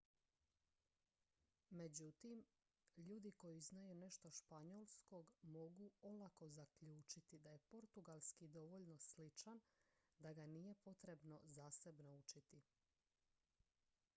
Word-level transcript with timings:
međutim 1.69 2.45
ljudi 2.97 3.31
koji 3.31 3.59
znaju 3.61 3.95
nešto 3.95 4.31
španjolskog 4.31 5.31
mogu 5.41 5.91
olako 6.01 6.49
zaključiti 6.49 7.37
da 7.39 7.49
je 7.49 7.59
portugalski 7.71 8.47
dovoljno 8.47 8.97
sličan 8.97 9.61
da 10.19 10.33
ga 10.33 10.45
nije 10.45 10.75
potrebno 10.75 11.39
zasebno 11.43 12.17
učiti 12.17 12.61